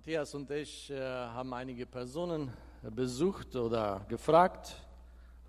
[0.00, 2.50] Matthias und ich, äh, haben einige Personen
[2.90, 4.74] besucht oder gefragt,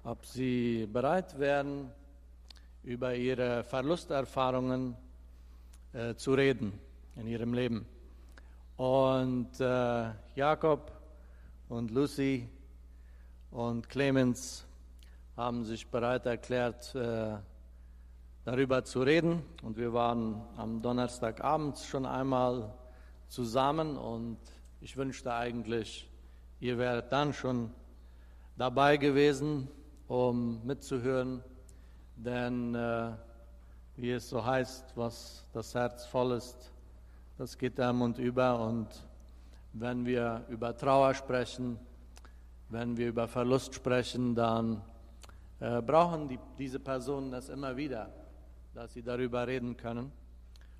[0.04, 1.90] ob sie bereit wären,
[2.84, 4.98] über ihre Verlusterfahrungen
[5.94, 6.78] äh, zu reden
[7.16, 7.86] in ihrem Leben.
[8.76, 10.92] Und äh, Jakob
[11.70, 12.46] und Lucy
[13.52, 14.66] und Clemens
[15.38, 17.38] haben sich bereit erklärt, äh,
[18.44, 19.44] darüber zu reden.
[19.64, 22.74] Und wir waren am Donnerstagabend schon einmal
[23.32, 24.38] zusammen und
[24.82, 26.10] ich wünschte eigentlich,
[26.60, 27.72] ihr wäret dann schon
[28.58, 29.68] dabei gewesen,
[30.08, 31.44] um mitzuhören,
[32.16, 33.12] denn äh,
[33.96, 36.72] wie es so heißt, was das Herz voll ist,
[37.38, 38.88] das geht der Mund über und
[39.74, 41.80] wenn wir über Trauer sprechen,
[42.70, 44.82] wenn wir über Verlust sprechen, dann
[45.60, 48.10] äh, brauchen die, diese Personen das immer wieder
[48.74, 50.12] dass sie darüber reden können.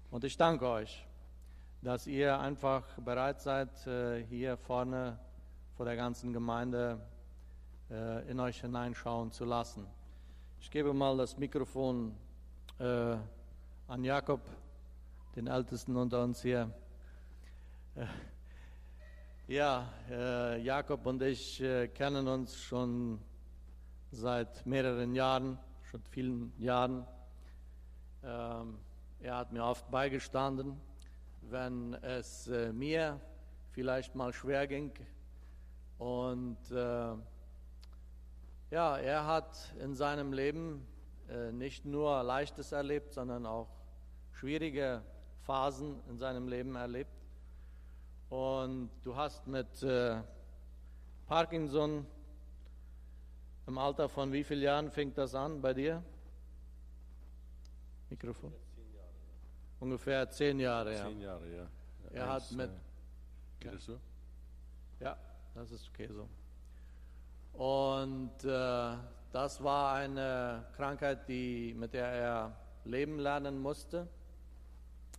[0.10, 1.06] Und ich danke euch,
[1.82, 5.18] dass ihr einfach bereit seid, äh, hier vorne
[5.76, 7.00] vor der ganzen Gemeinde
[7.90, 9.88] äh, in euch hineinschauen zu lassen.
[10.60, 12.16] Ich gebe mal das Mikrofon
[12.78, 13.16] äh,
[13.88, 14.42] an Jakob,
[15.36, 16.72] den Ältesten unter uns hier.
[19.48, 19.90] Ja,
[20.62, 21.62] Jakob und ich
[21.94, 23.20] kennen uns schon
[24.12, 27.06] seit mehreren Jahren, schon vielen Jahren.
[28.24, 28.78] Ähm,
[29.20, 30.80] er hat mir oft beigestanden,
[31.50, 33.20] wenn es äh, mir
[33.72, 34.92] vielleicht mal schwer ging.
[35.98, 37.16] Und äh,
[38.72, 40.88] ja, er hat in seinem Leben
[41.30, 43.70] äh, nicht nur Leichtes erlebt, sondern auch
[44.34, 45.02] schwierige
[45.44, 47.12] Phasen in seinem Leben erlebt.
[48.30, 50.22] Und du hast mit äh,
[51.28, 52.06] Parkinson
[53.68, 56.04] im Alter von wie vielen Jahren fängt das an bei dir?
[58.10, 58.54] Mikrofon?
[59.82, 61.06] Ungefähr zehn Jahre, ja.
[61.08, 61.68] Zehn Jahre, ja.
[62.14, 62.70] Er hat mit.
[63.60, 64.00] Geht das so?
[65.00, 65.18] Ja,
[65.56, 66.30] das ist okay so.
[67.58, 68.96] Und äh,
[69.32, 74.08] das war eine Krankheit, die, mit der er leben lernen musste.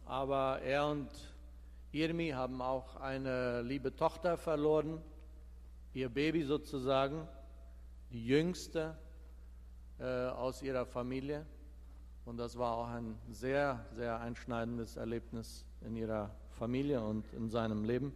[0.05, 1.11] Aber er und
[1.91, 5.03] Irmi haben auch eine liebe Tochter verloren,
[5.93, 7.27] ihr Baby sozusagen,
[8.13, 8.97] die jüngste
[9.99, 11.45] äh, aus ihrer Familie.
[12.25, 17.85] Und das war auch ein sehr, sehr einschneidendes Erlebnis in ihrer Familie und in seinem
[17.85, 18.15] Leben.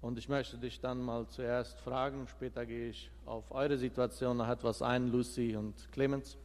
[0.00, 4.48] Und ich möchte dich dann mal zuerst fragen, später gehe ich auf eure Situation noch
[4.48, 6.36] etwas ein, Lucy und Clemens.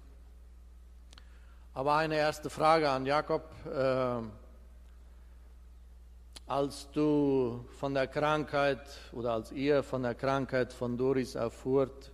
[1.73, 3.43] Aber eine erste Frage an Jakob.
[3.65, 4.21] Äh,
[6.51, 8.81] als du von der Krankheit
[9.13, 12.11] oder als ihr von der Krankheit von Doris erfuhrt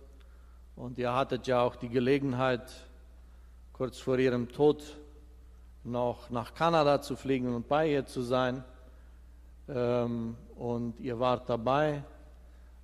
[0.76, 2.87] und ihr hattet ja auch die Gelegenheit,
[3.78, 4.82] kurz vor ihrem Tod
[5.84, 8.64] noch nach Kanada zu fliegen und bei ihr zu sein.
[9.68, 12.02] Ähm, und ihr wart dabei,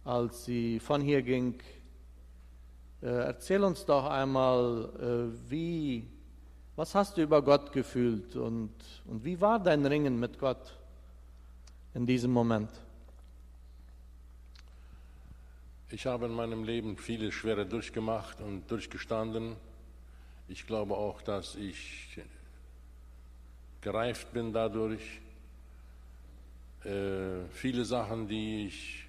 [0.05, 1.61] als sie von hier ging.
[3.03, 6.09] Äh, erzähl uns doch einmal, äh, wie,
[6.77, 8.73] was hast du über Gott gefühlt und,
[9.07, 10.79] und wie war dein Ringen mit Gott
[11.95, 12.71] in diesem Moment?
[15.91, 19.57] Ich habe in meinem Leben viele Schwere durchgemacht und durchgestanden.
[20.49, 22.21] Ich glaube auch, dass ich
[23.81, 25.21] gereift bin dadurch.
[26.85, 29.07] Äh, viele Sachen, die ich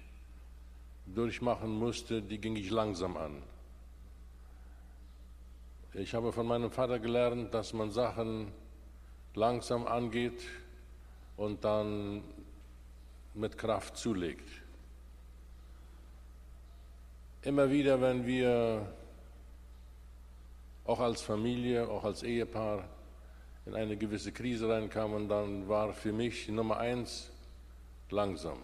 [1.06, 3.42] durchmachen musste, die ging ich langsam an.
[5.92, 8.52] Ich habe von meinem Vater gelernt, dass man Sachen
[9.34, 10.42] langsam angeht
[11.36, 12.22] und dann
[13.34, 14.48] mit Kraft zulegt.
[17.42, 18.92] Immer wieder, wenn wir
[20.86, 22.88] auch als Familie, auch als Ehepaar
[23.66, 27.30] in eine gewisse Krise reinkamen, dann war für mich Nummer eins
[28.10, 28.58] langsam.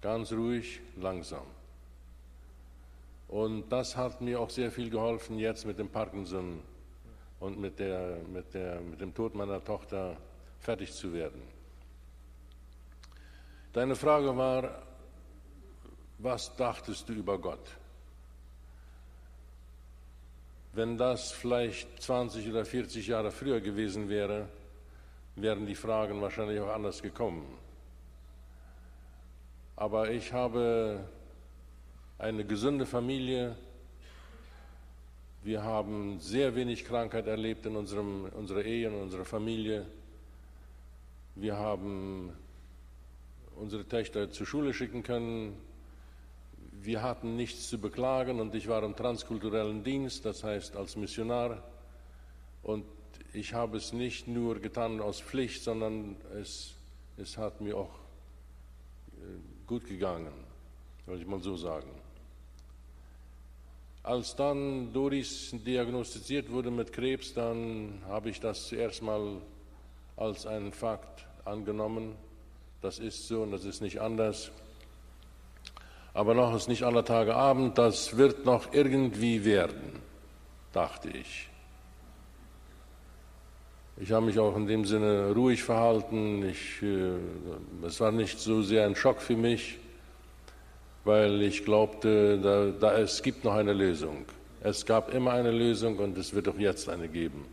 [0.00, 1.46] Ganz ruhig, langsam.
[3.28, 6.60] Und das hat mir auch sehr viel geholfen, jetzt mit dem Parkinson
[7.40, 10.16] und mit, der, mit, der, mit dem Tod meiner Tochter
[10.60, 11.42] fertig zu werden.
[13.72, 14.82] Deine Frage war,
[16.18, 17.66] was dachtest du über Gott?
[20.76, 24.46] Wenn das vielleicht 20 oder 40 Jahre früher gewesen wäre,
[25.34, 27.46] wären die Fragen wahrscheinlich auch anders gekommen.
[29.74, 31.00] Aber ich habe
[32.18, 33.56] eine gesunde Familie.
[35.42, 39.86] Wir haben sehr wenig Krankheit erlebt in unserem, unserer Ehe, in unserer Familie.
[41.36, 42.36] Wir haben
[43.56, 45.56] unsere Töchter zur Schule schicken können,
[46.86, 51.62] wir hatten nichts zu beklagen und ich war im transkulturellen Dienst, das heißt als Missionar.
[52.62, 52.84] Und
[53.32, 56.74] ich habe es nicht nur getan aus Pflicht, sondern es,
[57.16, 57.94] es hat mir auch
[59.16, 60.32] äh, gut gegangen,
[61.04, 61.90] soll ich mal so sagen.
[64.04, 69.42] Als dann Doris diagnostiziert wurde mit Krebs, dann habe ich das zuerst mal
[70.16, 72.14] als einen Fakt angenommen.
[72.80, 74.52] Das ist so und das ist nicht anders.
[76.16, 80.00] Aber noch ist nicht aller Tage Abend, das wird noch irgendwie werden,
[80.72, 81.48] dachte ich.
[83.98, 86.48] Ich habe mich auch in dem Sinne ruhig verhalten.
[86.48, 89.78] Ich, äh, es war nicht so sehr ein Schock für mich
[91.06, 94.24] weil ich glaubte, da, da, es gibt noch eine Lösung.
[94.60, 97.46] Es gab immer eine Lösung und es wird auch jetzt eine geben.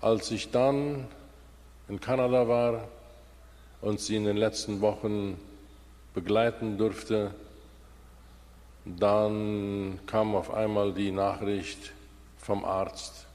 [0.00, 1.08] Als ich dann
[1.88, 2.88] in Kanada war
[3.80, 5.36] und sie in den letzten Wochen
[6.14, 7.34] begleiten durfte,
[8.84, 11.92] dann kam auf einmal die Nachricht
[12.38, 13.26] vom Arzt,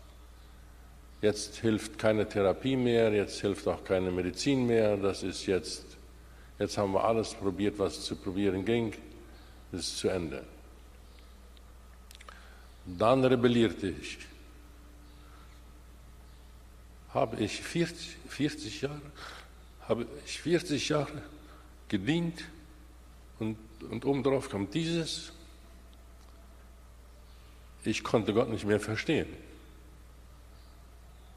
[1.21, 5.87] jetzt hilft keine Therapie mehr, jetzt hilft auch keine Medizin mehr, das ist jetzt
[6.59, 8.93] Jetzt haben wir alles probiert, was zu probieren ging.
[9.71, 10.43] Es ist zu Ende.
[12.85, 14.17] Dann rebellierte ich.
[17.13, 19.01] Habe ich 40, 40 Jahre,
[19.87, 21.21] habe ich 40 Jahre
[21.89, 22.43] gedient
[23.39, 23.57] und,
[23.89, 25.31] und obendrauf kam dieses.
[27.83, 29.27] Ich konnte Gott nicht mehr verstehen.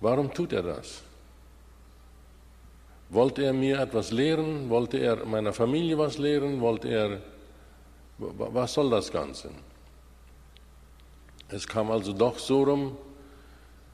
[0.00, 1.02] Warum tut er das?
[3.10, 4.70] Wollte er mir etwas lehren?
[4.70, 6.60] Wollte er meiner Familie was lehren?
[6.60, 7.20] Wollte er,
[8.18, 9.50] was soll das Ganze?
[11.48, 12.96] Es kam also doch so rum,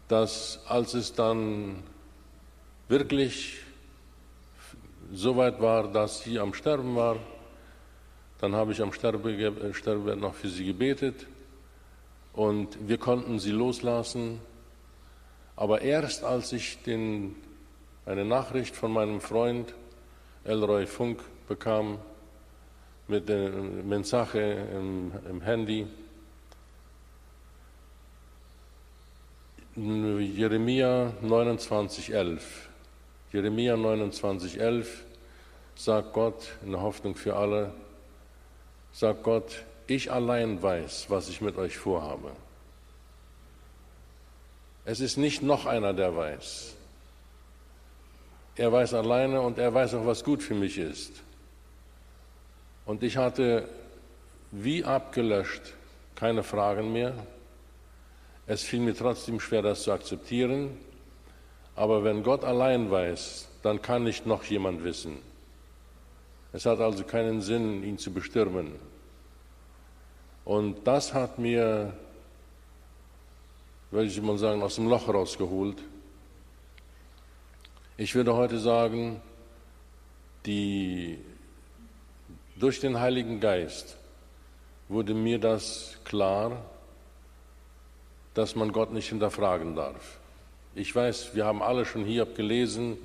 [0.08, 1.82] dass als es dann
[2.88, 3.56] wirklich
[5.12, 7.16] so weit war, dass sie am Sterben war,
[8.40, 11.26] dann habe ich am Sterbebett noch für sie gebetet
[12.32, 14.40] und wir konnten sie loslassen.
[15.56, 17.34] Aber erst als ich den
[18.04, 19.74] eine Nachricht von meinem Freund
[20.44, 21.98] Elroy Funk bekam
[23.08, 25.86] mit der Mensaje im, im Handy.
[29.74, 32.40] Jeremia 29,11.
[33.32, 34.86] Jeremia 29,11
[35.74, 37.72] sagt Gott in der Hoffnung für alle,
[38.96, 42.32] sagt Gott, ich allein weiß, was ich mit euch vorhabe.
[44.86, 46.74] Es ist nicht noch einer, der weiß.
[48.56, 51.12] Er weiß alleine und er weiß auch, was gut für mich ist.
[52.86, 53.68] Und ich hatte
[54.50, 55.74] wie abgelöscht
[56.14, 57.12] keine Fragen mehr.
[58.46, 60.70] Es fiel mir trotzdem schwer, das zu akzeptieren.
[61.74, 65.18] Aber wenn Gott allein weiß, dann kann nicht noch jemand wissen.
[66.56, 68.76] Es hat also keinen Sinn, ihn zu bestürmen.
[70.46, 71.92] Und das hat mir,
[73.90, 75.76] würde ich mal sagen, aus dem Loch rausgeholt.
[77.98, 79.20] Ich würde heute sagen,
[80.46, 81.18] die,
[82.58, 83.98] durch den Heiligen Geist
[84.88, 86.64] wurde mir das klar,
[88.32, 90.20] dass man Gott nicht hinterfragen darf.
[90.74, 92.96] Ich weiß, wir haben alle schon Hiob gelesen,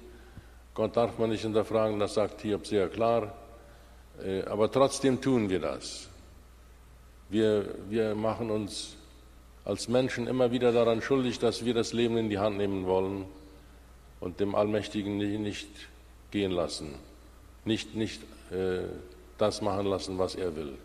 [0.74, 3.34] Gott darf man nicht hinterfragen, das sagt Hiob sehr klar,
[4.45, 6.09] aber trotzdem tun wir das.
[7.29, 8.95] Wir, wir machen uns
[9.63, 13.25] als Menschen immer wieder daran schuldig, dass wir das Leben in die Hand nehmen wollen
[14.19, 15.69] und dem Allmächtigen nicht
[16.31, 16.95] gehen lassen,
[17.65, 18.83] nicht, nicht äh,
[19.37, 20.77] das machen lassen, was er will.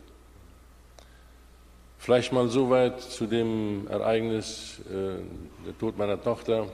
[1.98, 5.18] Vielleicht mal so weit zu dem Ereignis, äh,
[5.66, 6.66] der Tod meiner Tochter.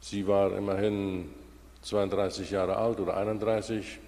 [0.00, 1.30] Sie war immerhin
[1.82, 3.98] 32 Jahre alt oder 31,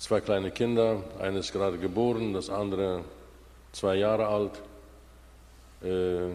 [0.00, 3.04] zwei kleine Kinder, eines gerade geboren, das andere
[3.70, 4.62] zwei Jahre alt.
[5.84, 6.30] Äh,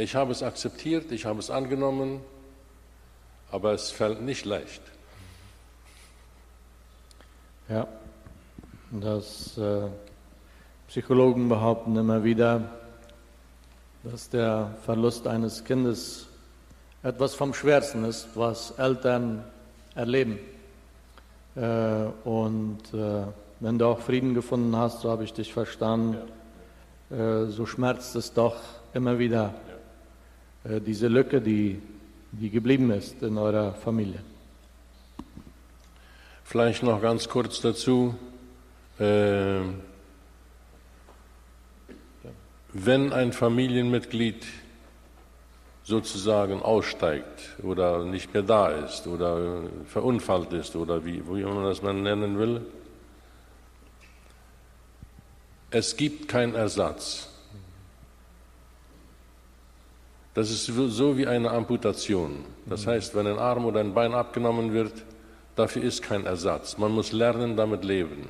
[0.00, 2.20] ich habe es akzeptiert, ich habe es angenommen,
[3.50, 4.80] aber es fällt nicht leicht.
[7.68, 7.88] Ja,
[8.92, 9.88] das äh,
[10.86, 12.70] Psychologen behaupten immer wieder,
[14.04, 16.28] dass der Verlust eines Kindes
[17.02, 19.44] etwas vom Schwersten ist, was Eltern
[19.96, 20.38] erleben.
[21.54, 23.24] Äh, und äh,
[23.60, 26.16] wenn du auch Frieden gefunden hast, so habe ich dich verstanden,
[27.10, 27.44] ja.
[27.44, 28.56] Äh, so schmerzt es doch
[28.94, 29.54] immer wieder.
[30.64, 31.80] Äh, diese Lücke, die,
[32.32, 34.20] die geblieben ist in eurer Familie.
[36.44, 38.14] Vielleicht noch ganz kurz dazu.
[38.98, 39.82] Wenn
[43.12, 44.46] ein Familienmitglied
[45.84, 51.82] sozusagen aussteigt oder nicht mehr da ist oder verunfallt ist oder wie, wie man das
[51.82, 52.64] man nennen will,
[55.70, 57.28] es gibt keinen Ersatz.
[60.34, 62.44] Das ist so wie eine Amputation.
[62.66, 64.92] Das heißt, wenn ein Arm oder ein Bein abgenommen wird,
[65.56, 66.78] dafür ist kein Ersatz.
[66.78, 68.28] Man muss lernen, damit leben.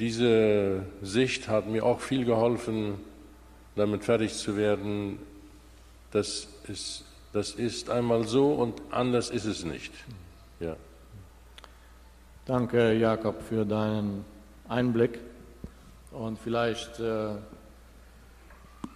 [0.00, 2.94] Diese Sicht hat mir auch viel geholfen,
[3.76, 5.18] damit fertig zu werden.
[6.10, 9.92] Das ist, das ist einmal so und anders ist es nicht.
[10.60, 10.76] Ja.
[12.46, 14.24] Danke, Jakob, für deinen
[14.68, 15.18] Einblick.
[16.12, 17.30] Und vielleicht äh,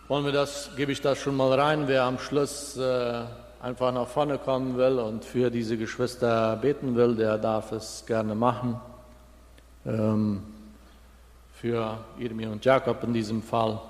[0.06, 3.24] wollen wir das, gebe ich das schon mal rein, wer am Schluss äh,
[3.60, 8.34] einfach nach vorne kommen will und für diese Geschwister beten will, der darf es gerne
[8.34, 8.80] machen.
[9.84, 10.42] Ähm,
[11.54, 13.80] für Irmi und Jakob in diesem Fall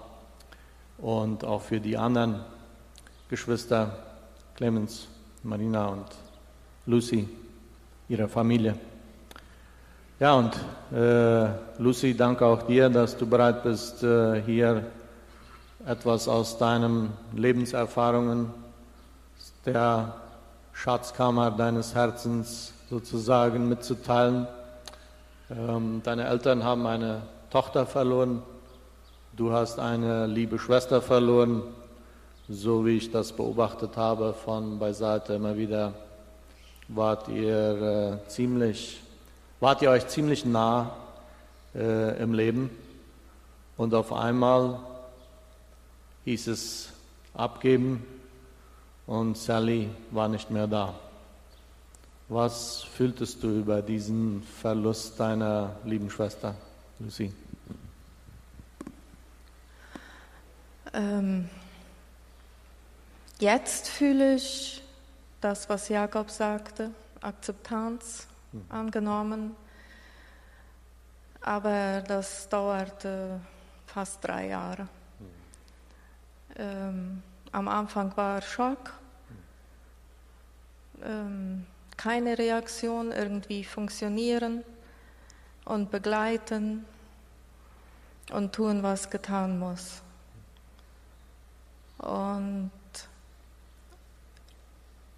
[0.99, 2.41] und auch für die anderen
[3.29, 3.97] Geschwister,
[4.57, 5.07] Clemens,
[5.43, 6.07] Marina und
[6.87, 7.29] Lucy,
[8.09, 8.75] ihre Familie.
[10.19, 10.57] Ja, und
[10.93, 11.49] äh,
[11.81, 14.85] Lucy, danke auch dir, dass du bereit bist, äh, hier
[15.87, 18.51] etwas aus deinen Lebenserfahrungen,
[19.65, 20.15] der
[20.73, 24.49] Schatzkammer deines Herzens sozusagen mitzuteilen.
[25.51, 28.43] Ähm, deine Eltern haben eine Tochter verloren,
[29.39, 31.63] du hast eine liebe Schwester verloren,
[32.49, 35.95] so wie ich das beobachtet habe von beiseite immer wieder,
[36.89, 39.01] wart ihr äh, ziemlich,
[39.61, 40.97] wart ihr euch ziemlich nah
[41.75, 42.71] äh, im Leben
[43.77, 44.81] und auf einmal
[46.25, 46.93] hieß es
[47.33, 48.05] abgeben
[49.07, 50.95] und Sally war nicht mehr da.
[52.29, 56.57] Was fühltest du über diesen Verlust deiner lieben Schwester?
[56.99, 57.33] Lucy.
[60.93, 61.49] Ähm,
[63.39, 64.83] jetzt fühle ich
[65.41, 66.91] das, was Jakob sagte,
[67.21, 68.65] Akzeptanz mhm.
[68.69, 69.57] angenommen.
[71.41, 73.41] Aber das dauerte
[73.87, 74.83] fast drei Jahre.
[74.83, 75.27] Mhm.
[76.57, 78.93] Ähm, am Anfang war Schock,
[81.03, 81.67] ähm,
[81.97, 84.65] keine Reaktion, irgendwie funktionieren
[85.65, 86.85] und begleiten
[88.33, 90.03] und tun, was getan muss.
[91.99, 92.71] Und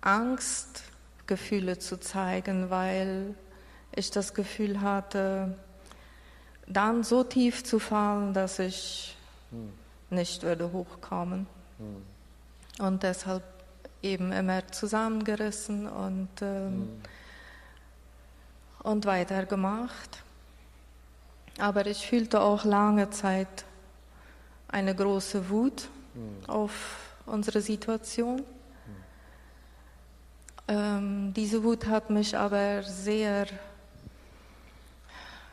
[0.01, 0.83] Angst,
[1.27, 3.35] Gefühle zu zeigen, weil
[3.95, 5.57] ich das Gefühl hatte,
[6.67, 9.17] dann so tief zu fallen, dass ich
[9.51, 9.73] hm.
[10.11, 11.47] nicht würde hochkommen.
[11.79, 12.85] Hm.
[12.85, 13.43] Und deshalb
[14.03, 17.03] eben immer zusammengerissen und, ähm, hm.
[18.83, 20.23] und weitergemacht.
[21.59, 23.65] Aber ich fühlte auch lange Zeit
[24.69, 25.89] eine große Wut
[26.21, 26.49] mhm.
[26.49, 26.73] auf
[27.27, 28.37] unsere Situation.
[28.37, 28.45] Mhm.
[30.69, 33.47] Ähm, diese Wut hat mich aber sehr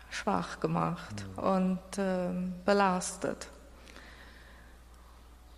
[0.09, 1.43] schwach gemacht mhm.
[1.43, 3.47] und ähm, belastet.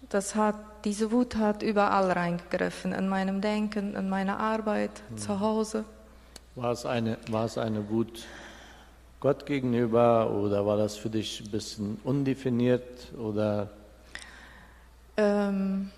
[0.09, 5.17] Das hat, diese Wut hat überall reingegriffen, in meinem Denken, in meiner Arbeit, hm.
[5.19, 5.85] zu Hause.
[6.55, 8.25] War es, eine, war es eine Wut
[9.19, 13.69] Gott gegenüber oder war das für dich ein bisschen undefiniert oder?
[15.19, 15.91] Ähm,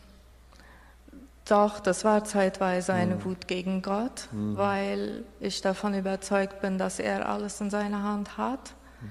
[1.46, 3.26] doch, das war zeitweise eine mhm.
[3.26, 4.58] Wut gegen Gott, mhm.
[4.58, 9.10] weil ich davon überzeugt bin, dass er alles in seiner Hand hat mhm.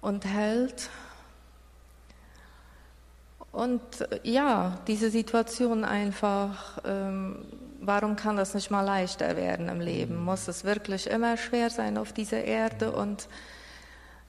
[0.00, 0.90] und hält.
[3.52, 3.80] Und
[4.22, 7.46] ja, diese Situation einfach ähm,
[7.80, 10.16] warum kann das nicht mal leichter werden im Leben?
[10.16, 10.24] Mhm.
[10.24, 12.92] Muss es wirklich immer schwer sein auf dieser Erde?
[12.92, 13.28] Und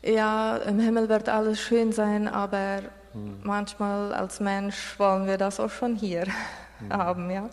[0.04, 2.82] ja, im Himmel wird alles schön sein, aber
[3.18, 3.40] mhm.
[3.44, 6.26] manchmal als Mensch wollen wir das auch schon hier
[6.80, 6.94] mhm.
[6.94, 7.50] haben, ja.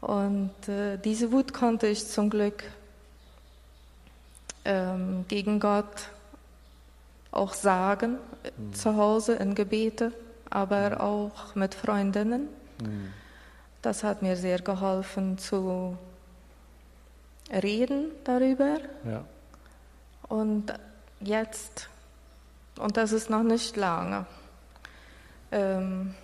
[0.00, 2.64] Und äh, diese Wut konnte ich zum Glück
[4.64, 6.10] ähm, gegen Gott
[7.30, 8.18] auch sagen,
[8.56, 8.74] mhm.
[8.74, 10.12] zu Hause in Gebete,
[10.50, 10.98] aber mhm.
[10.98, 12.48] auch mit Freundinnen.
[12.82, 13.12] Mhm.
[13.82, 15.96] Das hat mir sehr geholfen zu
[17.50, 18.78] reden darüber.
[19.04, 19.24] Ja.
[20.28, 20.72] Und
[21.20, 21.88] jetzt,
[22.78, 24.26] und das ist noch nicht lange,
[25.50, 26.14] ähm,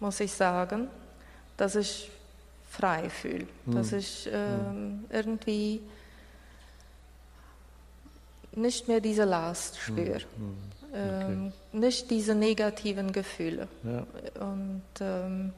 [0.00, 0.88] muss ich sagen,
[1.56, 2.10] dass ich
[2.70, 3.74] frei fühle, hm.
[3.74, 5.04] dass ich ähm, hm.
[5.10, 5.80] irgendwie
[8.52, 9.82] nicht mehr diese Last hm.
[9.82, 10.56] spüre, hm.
[10.90, 11.32] okay.
[11.32, 13.68] ähm, nicht diese negativen Gefühle.
[13.84, 14.06] Ja.
[14.42, 15.52] Und ähm,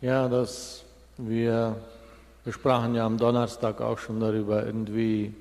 [0.00, 0.84] ja, dass
[1.18, 1.76] wir,
[2.44, 5.34] wir sprachen ja am Donnerstag auch schon darüber, irgendwie,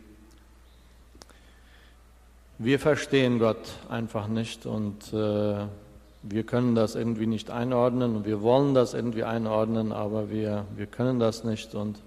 [2.58, 5.66] wir verstehen Gott einfach nicht und äh,
[6.22, 10.86] wir können das irgendwie nicht einordnen und wir wollen das irgendwie einordnen, aber wir, wir
[10.86, 12.00] können das nicht und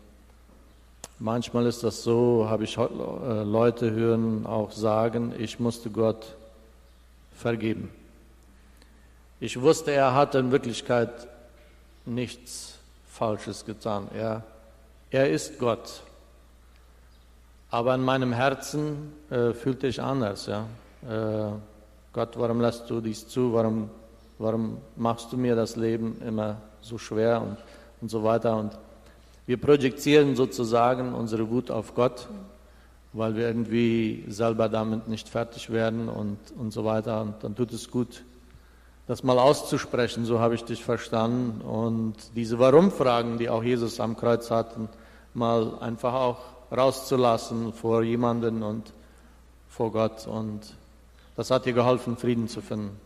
[1.19, 6.37] manchmal ist das so, habe ich äh, Leute hören auch sagen, ich musste Gott
[7.35, 7.91] vergeben.
[9.41, 11.11] Ich wusste, er hatte in Wirklichkeit
[12.05, 12.79] nichts
[13.09, 14.09] Falsches getan.
[14.15, 14.45] Er,
[15.11, 16.03] er ist Gott.
[17.71, 20.47] Aber in meinem Herzen äh, fühlte ich anders.
[20.47, 20.67] Ja?
[21.09, 21.53] Äh,
[22.13, 23.53] Gott, warum lässt du dies zu?
[23.53, 23.91] Warum,
[24.43, 27.57] warum machst du mir das Leben immer so schwer und,
[28.01, 28.57] und so weiter?
[28.57, 28.77] Und
[29.47, 32.29] wir projizieren sozusagen unsere Wut auf Gott,
[33.13, 37.23] weil wir irgendwie selber damit nicht fertig werden und, und so weiter.
[37.23, 38.25] Und dann tut es gut,
[39.07, 41.61] das mal auszusprechen, so habe ich dich verstanden.
[41.61, 44.89] Und diese Warum-Fragen, die auch Jesus am Kreuz hatten,
[45.35, 46.39] mal einfach auch
[46.71, 48.93] rauszulassen vor jemanden und
[49.69, 50.27] vor Gott.
[50.27, 50.61] Und
[51.37, 53.02] das hat dir geholfen, Frieden zu finden.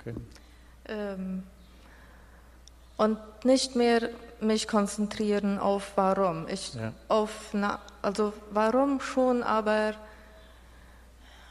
[0.00, 0.14] Okay.
[0.86, 1.42] Ähm,
[2.96, 6.48] und nicht mehr mich konzentrieren auf warum.
[6.48, 6.92] Ich ja.
[7.08, 9.94] auf na, also warum schon, aber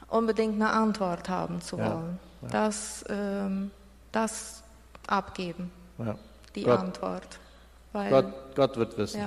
[0.08, 2.20] unbedingt eine Antwort haben zu wollen.
[2.42, 2.48] Ja.
[2.50, 3.72] Das, ähm,
[4.12, 4.64] das
[5.08, 5.72] abgeben.
[6.56, 7.40] Die Gott, Antwort.
[7.92, 9.22] Weil, Gott, Gott, wird wissen.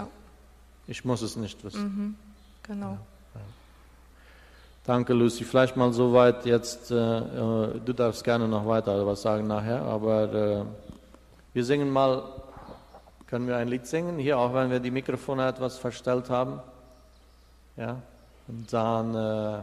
[0.87, 1.83] Ich muss es nicht wissen.
[1.83, 2.17] Mhm,
[2.63, 2.99] genau.
[4.89, 5.45] Danke, Lucy.
[5.45, 6.91] Vielleicht mal soweit jetzt.
[6.91, 10.65] Äh, äh, du darfst gerne noch weiter was sagen nachher, aber äh,
[11.53, 12.23] wir singen mal,
[13.27, 16.63] können wir ein Lied singen, hier auch wenn wir die Mikrofone etwas verstellt haben.
[17.77, 18.01] Ja,
[18.47, 19.59] und dann äh,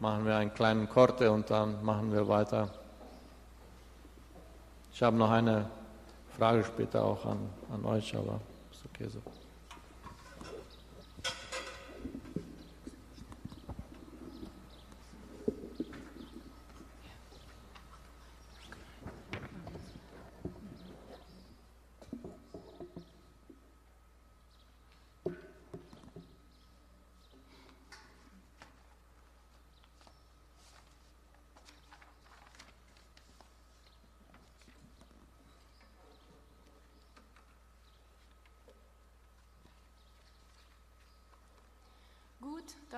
[0.00, 2.68] machen wir einen kleinen Korte und dann machen wir weiter.
[4.92, 5.66] Ich habe noch eine
[6.36, 7.38] Frage später auch an,
[7.72, 8.40] an euch, aber
[8.72, 9.35] ist okay so.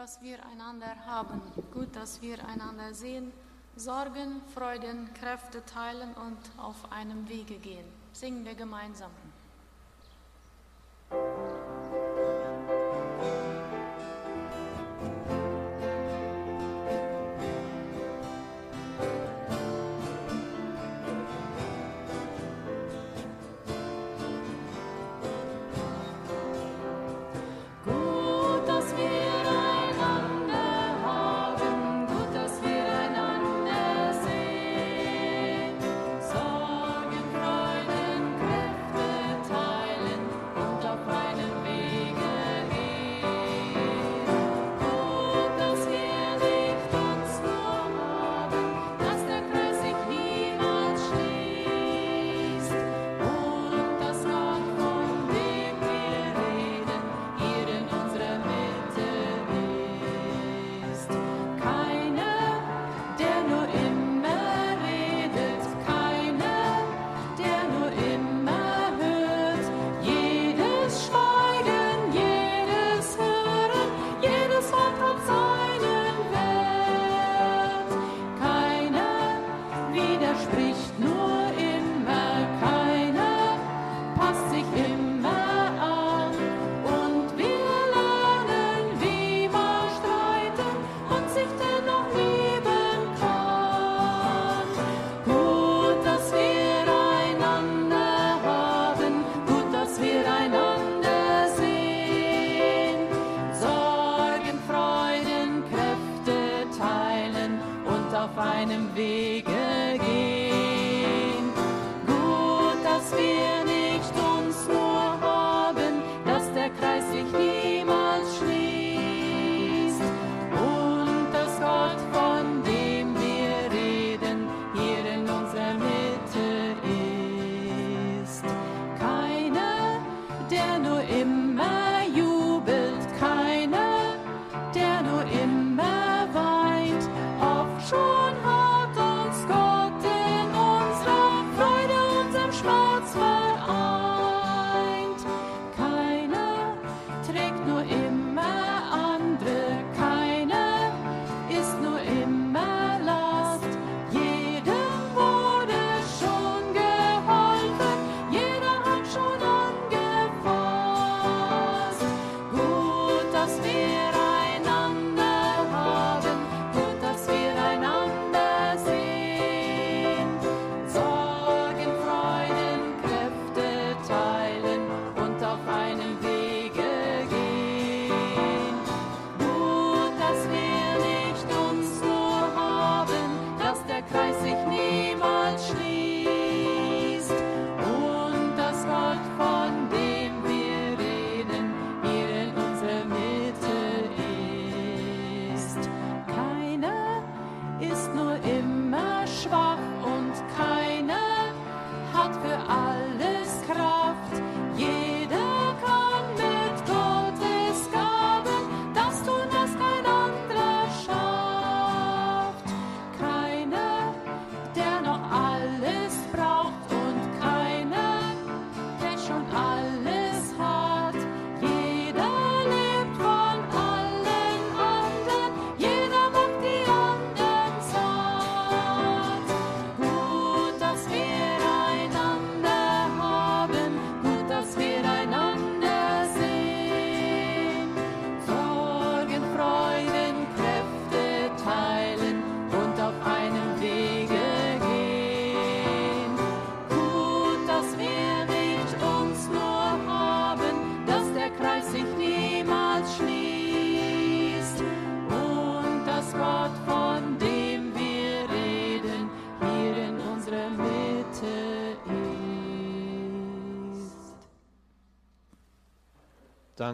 [0.08, 3.30] Dass wir einander haben, gut, dass wir einander sehen,
[3.76, 7.84] Sorgen, Freuden, Kräfte teilen und auf einem Wege gehen.
[8.14, 9.10] Singen wir gemeinsam.
[11.10, 11.57] der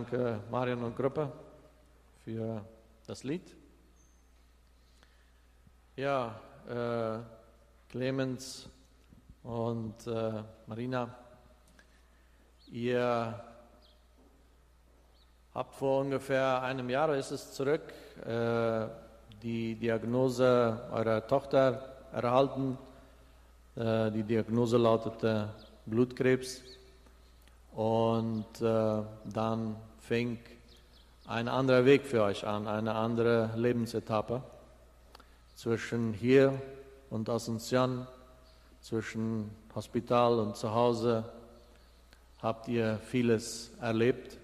[0.05, 1.33] danke Marion und Gruppe
[2.25, 2.63] für
[3.07, 3.57] das Lied.
[5.97, 6.39] Ja,
[6.69, 7.19] äh,
[7.91, 8.69] Clemens
[9.43, 11.09] und äh, Marina,
[12.71, 13.41] ihr
[15.55, 17.95] habt vor ungefähr einem Jahr, ist es zurück,
[18.27, 18.87] äh,
[19.43, 22.77] die Diagnose eurer Tochter erhalten.
[23.75, 25.49] Äh, die Diagnose lautete
[25.87, 26.63] Blutkrebs.
[27.75, 30.39] Und äh, dann fing
[31.27, 34.43] ein anderer Weg für euch an, eine andere Lebensetappe
[35.55, 36.61] zwischen hier
[37.09, 38.07] und Asunción,
[38.83, 41.25] zwischen Hospital und zu Hause
[42.43, 44.37] habt ihr vieles erlebt.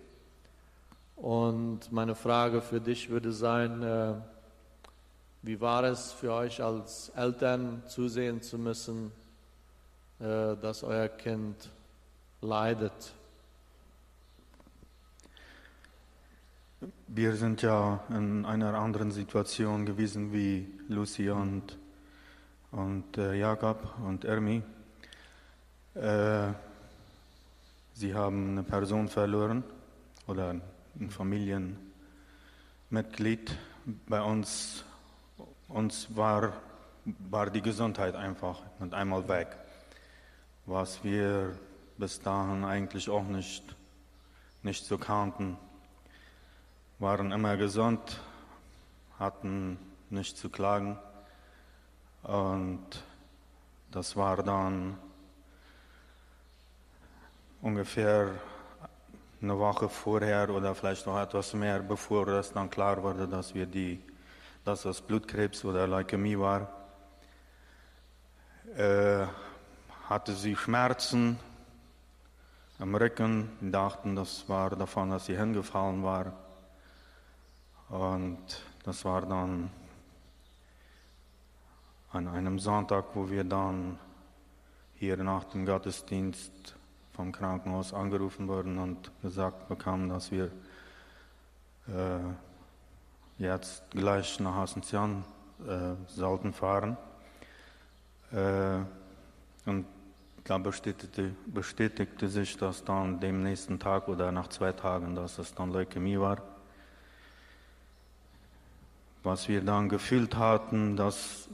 [1.16, 4.14] Und meine Frage für dich würde sein, äh,
[5.42, 9.12] wie war es für euch als Eltern zusehen zu müssen,
[10.20, 11.68] äh, dass euer Kind
[12.40, 13.12] leidet?
[17.08, 21.76] Wir sind ja in einer anderen Situation gewesen wie Lucy und,
[22.70, 24.62] und äh, Jakob und Ermi.
[25.94, 26.52] Äh,
[27.92, 29.62] sie haben eine Person verloren
[30.26, 30.54] oder
[30.98, 33.54] ein Familienmitglied.
[34.08, 34.82] Bei uns,
[35.68, 36.54] uns war,
[37.28, 39.54] war die Gesundheit einfach mit einmal weg,
[40.64, 41.54] was wir
[41.98, 43.76] bis dahin eigentlich auch nicht,
[44.62, 45.58] nicht so kannten
[47.00, 48.20] waren immer gesund,
[49.18, 49.78] hatten
[50.10, 50.98] nicht zu klagen.
[52.22, 53.02] Und
[53.90, 54.98] das war dann
[57.62, 58.28] ungefähr
[59.40, 63.64] eine Woche vorher oder vielleicht noch etwas mehr, bevor es dann klar wurde, dass wir
[63.64, 64.02] die,
[64.66, 66.68] dass das Blutkrebs oder Leukämie war,
[68.76, 69.26] äh,
[70.06, 71.38] hatte sie Schmerzen
[72.78, 76.49] am Rücken, dachten, das war davon, dass sie hingefallen war.
[77.90, 78.38] Und
[78.84, 79.68] das war dann
[82.12, 83.98] an einem Sonntag, wo wir dann
[84.94, 86.76] hier nach dem Gottesdienst
[87.12, 90.52] vom Krankenhaus angerufen wurden und gesagt bekamen, dass wir
[91.88, 92.20] äh,
[93.38, 95.24] jetzt gleich nach Asunción
[95.66, 96.96] äh, sollten fahren.
[98.32, 98.78] Äh,
[99.68, 99.86] und
[100.44, 105.54] da bestätigte, bestätigte sich das dann dem nächsten Tag oder nach zwei Tagen, dass es
[105.54, 106.38] dann Leukämie war
[109.22, 111.48] was wir dann gefühlt hatten, dass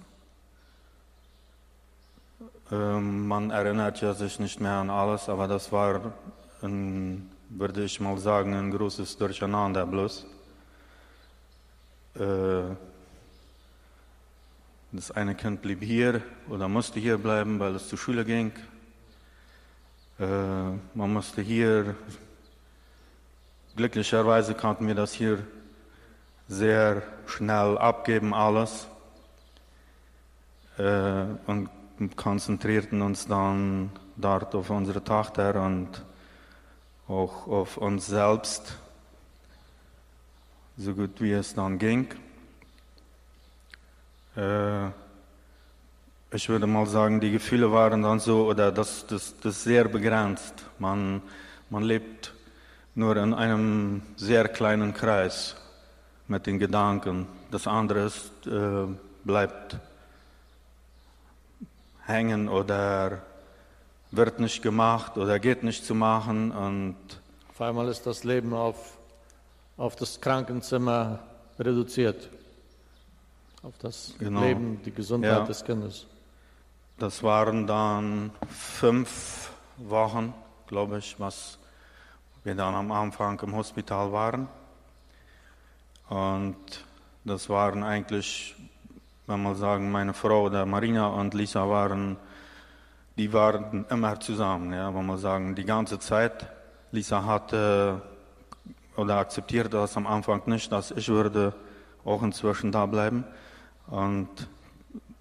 [2.70, 6.12] äh, man erinnert ja sich nicht mehr an alles, aber das war,
[6.62, 10.26] ein, würde ich mal sagen, ein großes Durcheinander bloß.
[12.14, 12.62] Äh,
[14.92, 18.52] das eine Kind blieb hier oder musste hier bleiben, weil es zur Schule ging.
[20.18, 20.24] Äh,
[20.94, 21.94] man musste hier,
[23.76, 25.46] glücklicherweise konnten wir das hier
[26.48, 28.87] sehr schnell abgeben alles
[30.78, 31.68] äh, und
[32.16, 36.02] konzentrierten uns dann dort auf unsere Tochter und
[37.09, 38.76] auch auf uns selbst,
[40.76, 42.09] so gut wie es dann ging.
[44.37, 44.88] Äh,
[46.32, 50.66] ich würde mal sagen, die Gefühle waren dann so, oder das, das, das sehr begrenzt.
[50.78, 51.22] Man,
[51.70, 52.35] man lebt
[52.94, 55.56] nur in einem sehr kleinen Kreis
[56.29, 57.27] mit den Gedanken.
[57.51, 58.87] Das andere ist, äh,
[59.25, 59.77] bleibt
[62.07, 63.23] hängen oder
[64.11, 66.53] wird nicht gemacht oder geht nicht zu machen.
[66.53, 66.97] Und
[67.51, 68.97] Auf einmal ist das Leben auf,
[69.77, 71.19] auf das Krankenzimmer
[71.59, 72.29] reduziert.
[73.62, 74.41] Auf das Genau.
[74.43, 75.45] Leben, die Gesundheit Ja.
[75.45, 76.07] des Kindes.
[76.99, 80.33] das waren dann fünf Wochen,
[80.67, 81.59] glaube ich, was
[82.45, 84.49] wir dann am Anfang im Hospital waren.
[86.09, 86.57] Und
[87.25, 88.55] das waren eigentlich,
[89.27, 92.16] wenn man sagen, meine Frau oder Marina und Lisa waren,
[93.16, 96.47] die waren immer zusammen, ja, wenn man sagen, die ganze Zeit.
[96.92, 98.03] Lisa hatte
[98.97, 101.55] oder akzeptierte das am Anfang nicht, dass ich würde
[102.05, 103.25] auch inzwischen da bleiben.
[103.88, 104.29] Und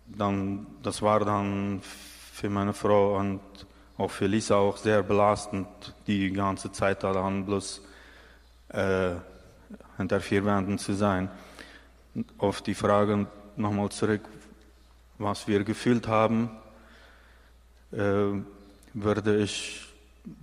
[0.06, 3.42] dann, das war dann für meine Frau und
[3.98, 5.68] auch für Lisa auch sehr belastend,
[6.08, 7.82] die ganze Zeit da dann bloß
[8.70, 9.16] äh,
[9.98, 11.30] hinter vier Wänden zu sein.
[12.38, 14.22] Auf die Frage nochmal zurück,
[15.18, 16.50] was wir gefühlt haben,
[17.92, 18.42] äh,
[18.94, 19.88] würde ich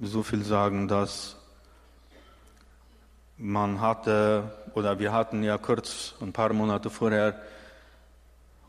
[0.00, 1.36] so viel sagen, dass
[3.36, 7.40] man hatte, oder wir hatten ja kurz, ein paar Monate vorher,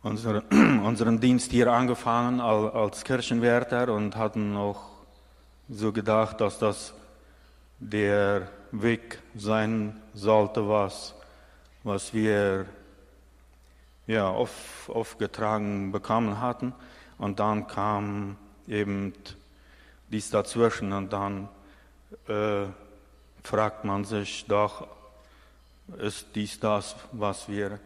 [0.01, 4.89] unsere, unseren Dienst hier angefangen al- als Kirchenwärter und hatten auch
[5.69, 6.93] so gedacht, dass das
[7.79, 11.13] der Weg sein sollte, was,
[11.83, 12.65] was wir
[14.07, 16.73] ja, auf, aufgetragen bekommen hatten.
[17.19, 18.35] Und dann kam
[18.67, 19.13] eben
[20.09, 21.49] dies dazwischen und dann
[22.27, 22.65] äh,
[23.43, 24.87] fragt man sich doch,
[25.99, 27.79] ist dies das, was wir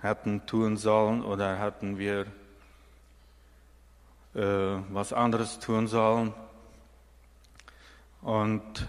[0.00, 2.26] hätten tun sollen oder hätten wir
[4.34, 6.32] äh, was anderes tun sollen?
[8.22, 8.88] Und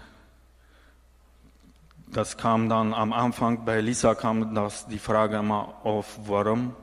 [2.08, 6.74] das kam dann am Anfang, bei Lisa kam das die Frage immer auf, warum?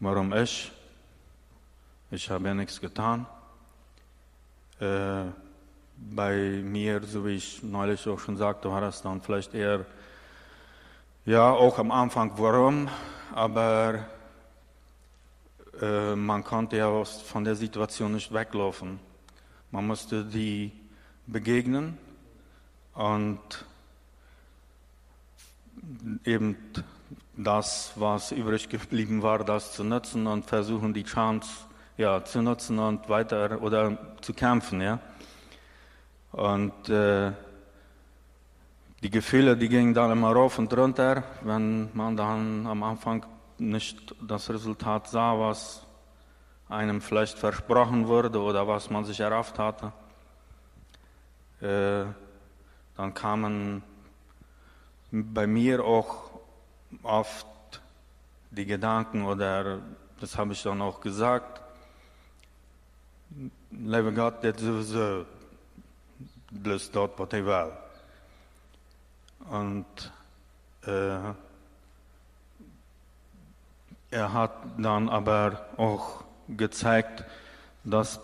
[0.00, 0.72] Warum ich?
[2.10, 3.26] Ich habe ja nichts getan.
[4.80, 5.24] Äh,
[5.96, 9.84] bei mir, so wie ich neulich auch schon sagte, war das dann vielleicht eher,
[11.24, 12.88] ja, auch am Anfang, warum,
[13.34, 14.06] aber
[15.80, 19.00] äh, man konnte ja von der Situation nicht weglaufen.
[19.70, 20.72] Man musste die
[21.26, 21.98] begegnen
[22.94, 23.38] und
[26.24, 26.56] eben
[27.36, 31.48] das, was übrig geblieben war, das zu nutzen und versuchen, die Chance
[31.96, 34.80] ja, zu nutzen und weiter oder zu kämpfen.
[34.80, 35.00] Ja?
[36.32, 37.32] Und äh,
[39.02, 43.24] die Gefühle, die gingen dann immer rauf und runter, wenn man dann am Anfang
[43.58, 45.84] nicht das Resultat sah, was
[46.68, 49.92] einem vielleicht versprochen wurde oder was man sich erhofft hatte.
[51.60, 52.04] Äh,
[52.96, 53.82] dann kamen
[55.10, 56.30] bei mir auch
[57.02, 57.46] oft
[58.50, 59.80] die Gedanken oder
[60.20, 61.60] das habe ich dann auch gesagt,
[63.70, 65.24] lieve Gott, dit is uh,
[66.50, 67.72] bloß dort, was ich will.
[69.50, 70.12] Und
[70.86, 71.34] äh,
[74.10, 77.24] er hat dann aber auch gezeigt,
[77.84, 78.20] dass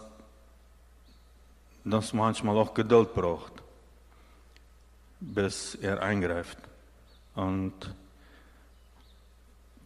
[1.85, 3.53] das manchmal auch Geduld braucht,
[5.21, 6.59] bis er eingreift.
[7.35, 7.75] Und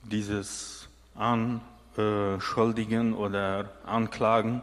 [0.04, 4.62] dieses Anschuldigen oder Anklagen,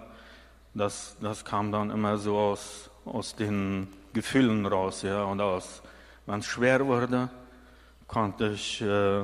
[0.74, 5.82] das, das kam dann immer so aus, aus den Gefühlen raus, ja, und aus,
[6.26, 7.30] wenn es schwer wurde,
[8.08, 9.24] konnte ich, äh,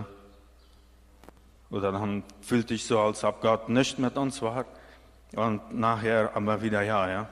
[1.72, 4.66] oder dann fühlte ich so, als ob Gott nicht mit uns war,
[5.36, 7.30] und nachher aber wieder ja, ja.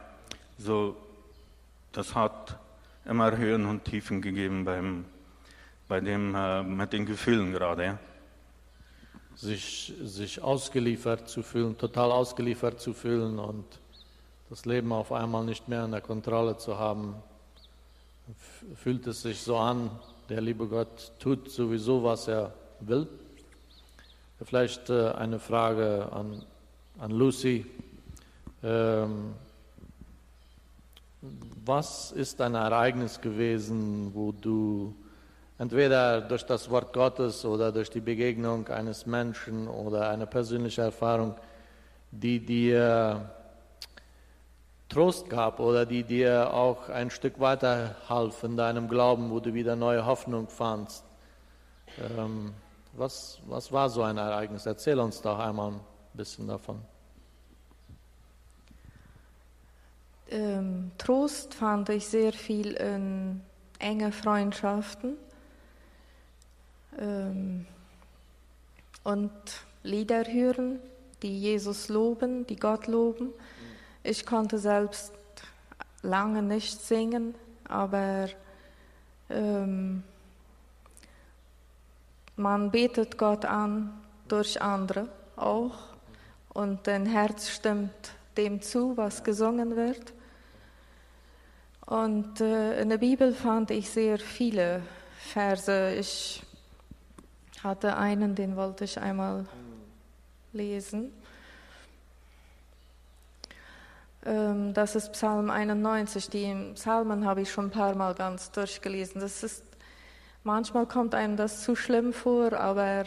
[0.58, 0.96] So,
[1.92, 2.58] das hat
[3.06, 5.06] immer Höhen und Tiefen gegeben beim,
[5.88, 8.00] bei dem, äh, mit den Gefühlen gerade, ja.
[9.36, 13.66] Sich, sich ausgeliefert zu fühlen, total ausgeliefert zu fühlen und
[14.50, 17.16] das Leben auf einmal nicht mehr in der Kontrolle zu haben,
[18.76, 19.92] fühlt es sich so an,
[20.28, 23.08] der liebe Gott tut sowieso, was er will.
[24.44, 26.46] Vielleicht äh, eine Frage an,
[26.98, 27.66] an Lucy.
[28.64, 29.34] Ähm,
[31.66, 34.96] was ist ein Ereignis gewesen, wo du
[35.58, 41.36] entweder durch das Wort Gottes oder durch die Begegnung eines Menschen oder eine persönliche Erfahrung,
[42.12, 43.30] die dir
[44.88, 49.54] Trost gab oder die dir auch ein Stück weiter half in deinem Glauben, wo du
[49.54, 51.04] wieder neue Hoffnung fandst.
[52.18, 52.54] Ähm,
[52.94, 54.66] was, was war so ein Ereignis?
[54.66, 55.80] Erzähl uns doch einmal ein
[56.14, 56.82] bisschen davon.
[60.32, 63.42] Ähm, Trost fand ich sehr viel in
[63.80, 65.18] enge Freundschaften
[67.00, 67.66] ähm,
[69.04, 69.32] und
[69.82, 70.80] Lieder hören,
[71.24, 73.30] die Jesus loben, die Gott loben.
[74.04, 75.14] Ich konnte selbst
[76.04, 77.34] lange nicht singen,
[77.68, 78.28] aber
[79.30, 80.04] ähm,
[82.40, 83.94] man betet Gott an
[84.30, 85.76] durch andere auch
[86.50, 90.14] und dein Herz stimmt dem zu, was gesungen wird.
[91.86, 94.82] Und äh, in der Bibel fand ich sehr viele
[95.18, 95.96] Verse.
[95.96, 96.42] Ich
[97.62, 99.46] hatte einen, den wollte ich einmal
[100.54, 101.12] lesen.
[104.26, 106.30] Ähm, das ist Psalm 91.
[106.30, 109.20] Die Psalmen habe ich schon ein paar Mal ganz durchgelesen.
[109.20, 109.64] Das ist,
[110.50, 113.06] manchmal kommt einem das zu schlimm vor, aber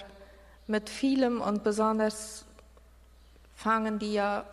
[0.69, 2.45] mit vielem und besonders
[3.57, 4.45] fangen die ja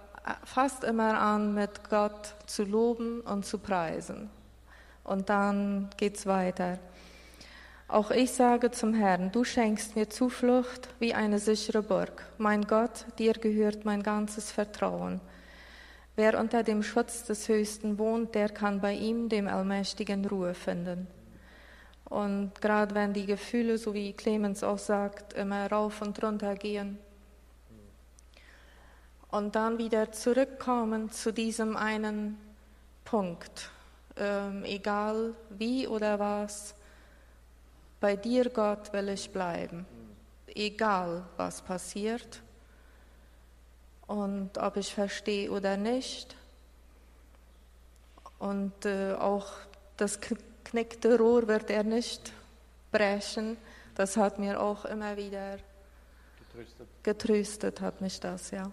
[0.43, 4.31] fast immer an, mit Gott zu loben und zu preisen.
[5.03, 6.79] Und dann geht es weiter.
[7.87, 12.25] Auch ich sage zum Herrn, du schenkst mir Zuflucht wie eine sichere Burg.
[12.39, 15.21] Mein Gott, dir gehört mein ganzes Vertrauen.
[16.15, 21.07] Wer unter dem Schutz des Höchsten wohnt, der kann bei ihm, dem Allmächtigen, Ruhe finden.
[22.09, 26.97] Und gerade wenn die Gefühle, so wie Clemens auch sagt, immer rauf und runter gehen
[29.31, 32.37] und dann wieder zurückkommen zu diesem einen
[33.05, 33.69] Punkt.
[34.15, 36.75] Ähm, egal wie oder was,
[37.99, 39.85] bei dir, Gott, will ich bleiben.
[40.47, 42.41] Egal, was passiert.
[44.07, 46.35] Und ob ich verstehe oder nicht.
[48.39, 49.47] Und äh, auch
[49.97, 50.19] das
[50.69, 52.31] knickte Rohr wird er nicht
[52.91, 53.57] brechen.
[53.95, 55.57] Das hat mir auch immer wieder
[56.39, 58.71] getröstet, getröstet hat mich das, ja.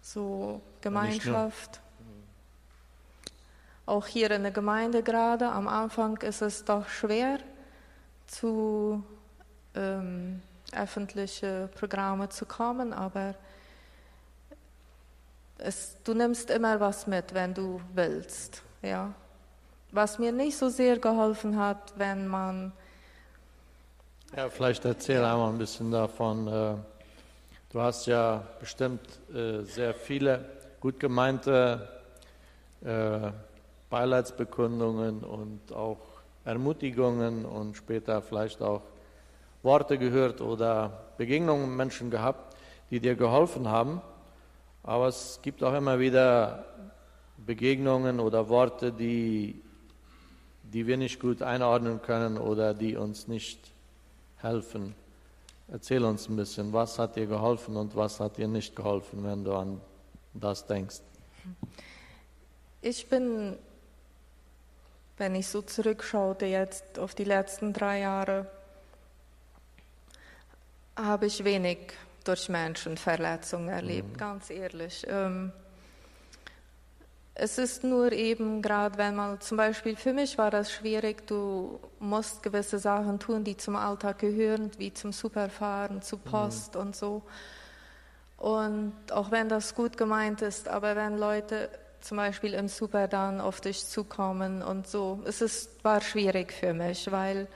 [0.00, 1.80] So Gemeinschaft.
[3.84, 7.38] Auch hier in der Gemeinde gerade, am Anfang ist es doch schwer,
[8.26, 9.04] zu
[9.74, 13.34] ähm, öffentlichen Programmen zu kommen, aber
[15.58, 18.62] es, du nimmst immer was mit, wenn du willst.
[18.82, 19.14] Ja.
[19.92, 22.72] Was mir nicht so sehr geholfen hat, wenn man.
[24.36, 26.48] Ja, vielleicht erzähl einmal ein bisschen davon.
[26.48, 26.74] Äh,
[27.70, 29.00] du hast ja bestimmt
[29.32, 30.44] äh, sehr viele
[30.80, 31.88] gut gemeinte
[32.84, 33.30] äh,
[33.88, 35.98] Beileidsbekundungen und auch
[36.44, 38.82] Ermutigungen und später vielleicht auch
[39.62, 42.56] Worte gehört oder Begegnungen mit Menschen gehabt,
[42.90, 44.00] die dir geholfen haben.
[44.82, 46.64] Aber es gibt auch immer wieder
[47.38, 49.60] Begegnungen oder Worte, die,
[50.72, 53.72] die wir nicht gut einordnen können oder die uns nicht
[54.38, 54.94] helfen.
[55.68, 59.44] Erzähl uns ein bisschen, was hat dir geholfen und was hat dir nicht geholfen, wenn
[59.44, 59.80] du an
[60.34, 61.00] das denkst.
[62.82, 63.56] Ich bin
[65.16, 68.46] wenn ich so zurückschaute jetzt auf die letzten drei Jahre,
[70.94, 71.78] habe ich wenig
[72.24, 74.16] durch Menschen Verletzungen erlebt, mhm.
[74.16, 75.06] ganz ehrlich.
[75.08, 75.52] Ähm,
[77.38, 81.78] es ist nur eben gerade, wenn man zum Beispiel, für mich war das schwierig, du
[81.98, 86.20] musst gewisse Sachen tun, die zum Alltag gehören, wie zum Superfahren, zu mhm.
[86.22, 86.80] Post mhm.
[86.80, 87.22] und so.
[88.38, 91.68] Und auch wenn das gut gemeint ist, aber wenn Leute
[92.00, 95.20] zum Beispiel im Super dann auf dich zukommen und so.
[95.26, 97.48] Es ist, war schwierig für mich, weil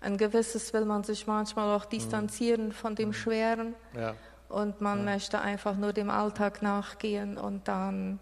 [0.00, 2.72] ein gewisses will man sich manchmal auch distanzieren mhm.
[2.72, 3.14] von dem mhm.
[3.14, 4.14] Schweren ja.
[4.48, 5.04] und man ja.
[5.12, 8.18] möchte einfach nur dem Alltag nachgehen und dann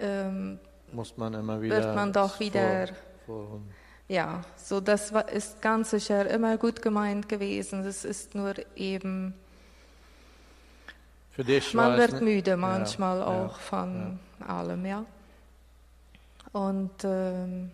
[0.00, 0.58] ähm,
[0.92, 2.88] muss man immer wieder wird man doch wieder
[3.26, 3.60] vor, vor
[4.08, 7.84] ja, so das ist ganz sicher immer gut gemeint gewesen.
[7.84, 9.34] Es ist nur eben
[11.30, 15.04] für dich man wird müde manchmal ja, auch von allem, ja.
[16.52, 17.70] Und ähm,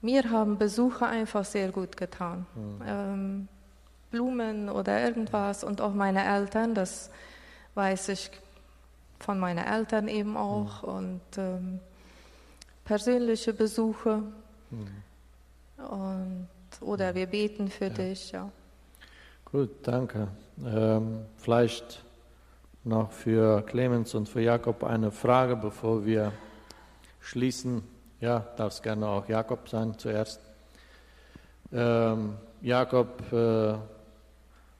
[0.00, 2.44] mir haben Besucher einfach sehr gut getan.
[2.56, 2.82] Mhm.
[2.86, 3.48] Ähm,
[4.10, 7.10] Blumen oder irgendwas und auch meine Eltern, das
[7.74, 8.30] weiß ich
[9.20, 10.88] von meinen Eltern eben auch mhm.
[10.88, 11.80] und ähm,
[12.84, 14.22] persönliche Besuche
[14.70, 15.84] mhm.
[15.84, 16.48] und
[16.80, 17.90] oder wir beten für ja.
[17.90, 18.50] dich, ja.
[19.44, 20.28] Gut, danke.
[20.64, 22.04] Ähm, vielleicht
[22.84, 26.32] noch für Clemens und für Jakob eine Frage, bevor wir
[27.20, 27.82] schließen.
[28.20, 30.40] Ja, darf es gerne auch Jakob sein zuerst.
[31.72, 33.74] Ähm, Jakob, äh,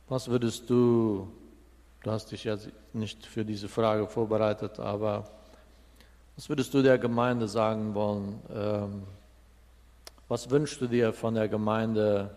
[0.09, 1.29] was würdest du,
[2.03, 2.57] du hast dich ja
[2.95, 5.25] nicht für diese Frage vorbereitet, aber
[6.37, 8.41] was würdest du der Gemeinde sagen wollen?
[8.55, 9.03] Ähm,
[10.29, 12.37] was wünschst du dir von der Gemeinde,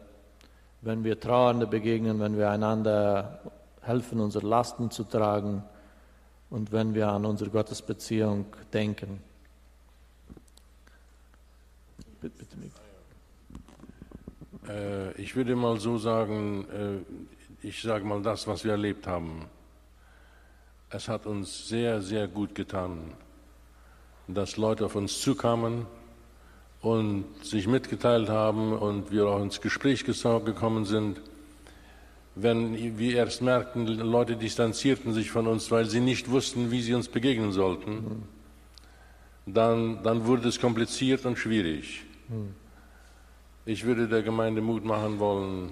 [0.82, 3.42] wenn wir Trauernde begegnen, wenn wir einander
[3.82, 5.64] helfen, unsere Lasten zu tragen
[6.50, 9.22] und wenn wir an unsere Gottesbeziehung denken.
[12.22, 12.58] Bitte, bitte,
[14.68, 19.46] äh, ich würde mal so sagen, äh, ich sage mal das, was wir erlebt haben.
[20.92, 23.14] Es hat uns sehr, sehr gut getan,
[24.28, 25.86] dass Leute auf uns zukamen
[26.82, 31.22] und sich mitgeteilt haben und wir auch ins Gespräch gekommen sind
[32.36, 36.94] wenn wir erst merkten, Leute distanzierten sich von uns, weil sie nicht wussten, wie sie
[36.94, 38.24] uns begegnen sollten,
[39.46, 42.04] dann, dann wurde es kompliziert und schwierig.
[43.66, 45.72] Ich würde der Gemeinde Mut machen wollen,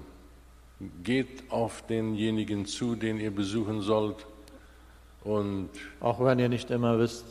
[1.03, 4.25] geht auf denjenigen zu, den ihr besuchen sollt.
[5.23, 7.25] Und Auch wenn ihr nicht immer wisst,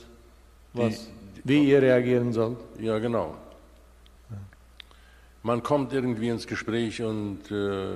[0.73, 2.59] was, die, wie ihr reagieren sollt.
[2.79, 3.35] Ja, genau.
[5.43, 7.95] Man kommt irgendwie ins Gespräch und äh,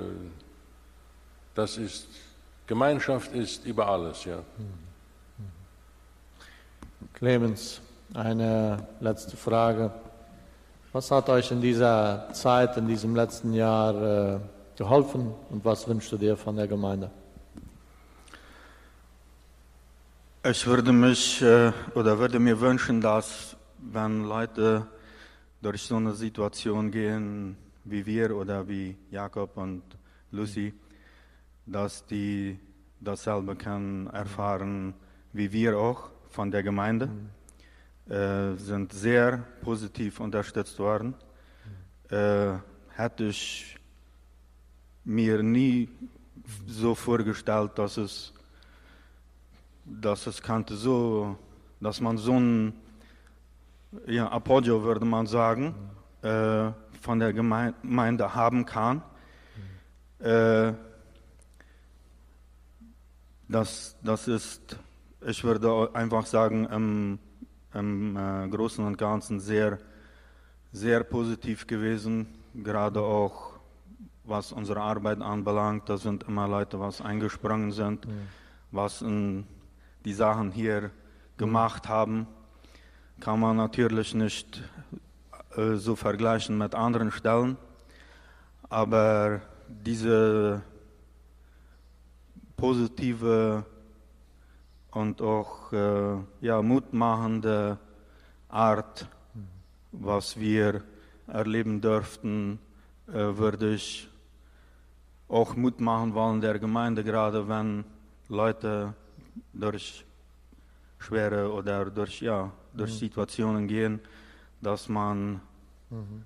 [1.54, 2.06] das ist,
[2.66, 4.38] Gemeinschaft ist über alles, ja.
[7.12, 7.80] Clemens,
[8.14, 9.90] eine letzte Frage.
[10.92, 14.38] Was hat euch in dieser Zeit, in diesem letzten Jahr äh,
[14.76, 17.10] geholfen und was wünschst du dir von der Gemeinde?
[20.44, 24.88] Ich würde mich äh, oder würde mir wünschen, dass wenn Leute
[25.60, 29.84] durch so eine Situation gehen wie wir oder wie Jakob und
[30.32, 30.74] Lucy,
[31.64, 32.58] dass die
[32.98, 34.94] dasselbe können erfahren
[35.32, 37.06] wie wir auch von der Gemeinde.
[37.06, 38.12] Mhm.
[38.12, 41.14] äh, sind sehr positiv unterstützt worden.
[42.10, 42.54] Äh,
[42.96, 43.76] hätte ich
[45.04, 45.88] mir nie
[46.66, 48.32] so vorgestellt, dass es,
[49.84, 51.36] dass es könnte so,
[51.80, 52.74] dass man so ein
[54.06, 55.74] ja, Appoggio, würde man sagen,
[56.22, 56.70] äh,
[57.00, 59.02] von der Gemeinde haben kann.
[60.20, 60.72] Äh,
[63.48, 64.78] das, das ist,
[65.26, 67.18] ich würde einfach sagen, im,
[67.74, 69.78] im äh, Großen und Ganzen sehr,
[70.72, 73.52] sehr positiv gewesen, gerade auch
[74.24, 75.88] was unsere Arbeit anbelangt.
[75.88, 78.28] Da sind immer Leute, was eingesprungen sind, mhm.
[78.70, 79.46] was in
[80.04, 80.90] die Sachen hier
[81.36, 82.26] gemacht haben.
[83.20, 84.62] Kann man natürlich nicht
[85.56, 87.56] äh, so vergleichen mit anderen Stellen,
[88.68, 90.62] aber diese
[92.56, 93.64] positive
[94.90, 97.78] und auch äh, ja, mutmachende
[98.48, 99.08] Art,
[99.90, 100.82] was wir
[101.26, 102.58] erleben dürften,
[103.08, 104.08] äh, würde ich
[105.28, 107.84] auch Mut machen wollen der Gemeinde, gerade wenn
[108.28, 108.94] Leute
[109.52, 110.04] durch
[110.98, 112.96] schwere oder durch, ja, durch mhm.
[112.96, 114.00] Situationen gehen,
[114.60, 115.40] dass man
[115.90, 116.24] mhm.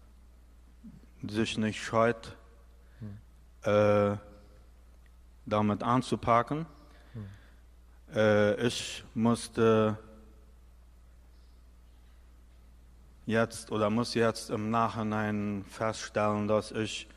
[1.28, 2.36] sich nicht scheut,
[3.00, 3.70] mhm.
[3.70, 4.16] äh,
[5.46, 6.66] damit anzupacken.
[7.14, 8.14] Mhm.
[8.14, 9.98] Äh, ich musste
[13.26, 17.08] jetzt oder muss jetzt im Nachhinein feststellen, dass ich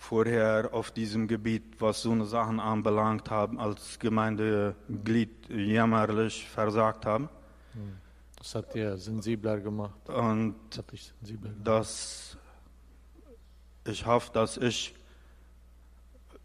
[0.00, 7.28] vorher auf diesem Gebiet, was so eine Sachen anbelangt haben, als Gemeindeglied jämmerlich versagt haben.
[8.36, 10.08] Das hat dir sensibler gemacht.
[10.08, 11.66] Und das sensibler gemacht.
[11.66, 12.38] dass
[13.86, 14.94] ich hoffe, dass ich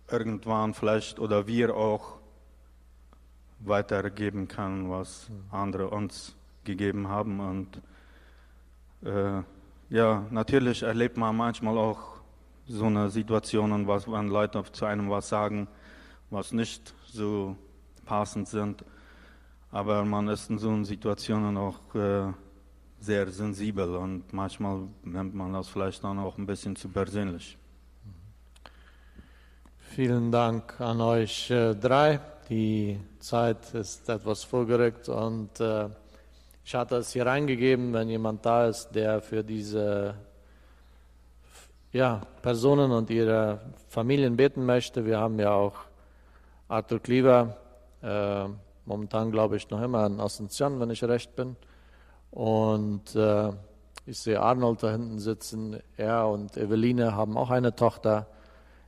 [0.09, 2.19] irgendwann vielleicht oder wir auch
[3.59, 5.43] weitergeben kann, was hm.
[5.51, 7.39] andere uns gegeben haben.
[7.39, 7.81] Und
[9.03, 9.41] äh,
[9.89, 12.14] ja, natürlich erlebt man manchmal auch
[12.67, 15.67] so eine Situation, was, wenn Leute zu einem was sagen,
[16.29, 17.55] was nicht so
[18.05, 18.83] passend sind.
[19.71, 22.31] Aber man ist in so einer Situation auch äh,
[22.99, 27.57] sehr sensibel und manchmal nimmt man das vielleicht dann auch ein bisschen zu persönlich.
[29.77, 32.19] Vielen Dank an euch äh, drei.
[32.49, 35.89] Die Zeit ist etwas vorgerückt und äh,
[36.63, 40.15] ich hatte es hier reingegeben, wenn jemand da ist, der für diese
[41.95, 45.05] ja, Personen und ihre Familien beten möchte.
[45.05, 45.75] Wir haben ja auch
[46.67, 47.55] Arthur Cleaver.
[48.01, 48.49] Äh,
[48.85, 51.55] momentan glaube ich noch immer in Asunción, wenn ich recht bin.
[52.31, 53.49] Und äh,
[54.05, 55.79] ich sehe Arnold da hinten sitzen.
[55.95, 58.27] Er und Eveline haben auch eine Tochter,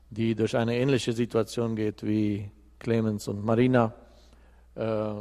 [0.10, 3.94] die durch eine ähnliche Situation geht wie Clemens und Marina.
[4.76, 5.14] Äh,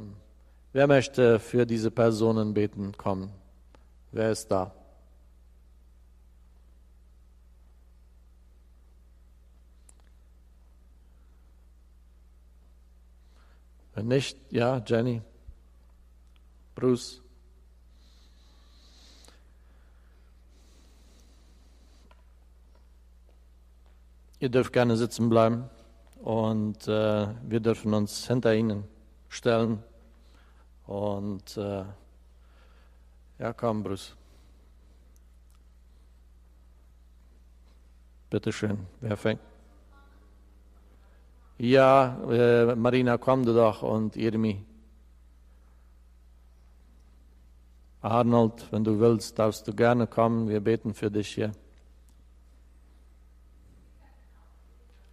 [0.72, 3.30] wer möchte für diese Personen beten kommen?
[4.10, 4.72] Wer ist da?
[13.96, 15.22] Wenn nicht, ja, Jenny,
[16.74, 17.22] Bruce.
[24.38, 25.70] Ihr dürft gerne sitzen bleiben
[26.22, 28.84] und äh, wir dürfen uns hinter Ihnen
[29.30, 29.82] stellen.
[30.86, 31.84] Und äh,
[33.38, 34.14] ja, komm, Bruce.
[38.28, 39.40] Bitte schön, wer fängt?
[41.58, 44.62] Ja, äh, Marina, komm du doch und Irmi.
[48.02, 50.48] Arnold, wenn du willst, darfst du gerne kommen.
[50.48, 51.52] Wir beten für dich hier.